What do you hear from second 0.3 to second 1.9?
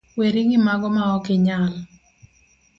gimago ma okinyal.